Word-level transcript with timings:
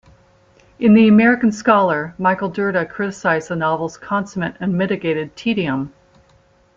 In 0.79 0.95
"The 0.95 1.07
American 1.07 1.51
Scholar", 1.51 2.15
Michael 2.17 2.49
Dirda 2.49 2.89
criticized 2.89 3.49
the 3.49 3.55
novel's 3.55 3.97
"consummate, 3.97 4.55
unmitigated 4.59 5.35
tedium. 5.35 5.93